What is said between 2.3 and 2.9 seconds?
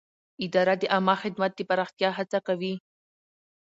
کوي.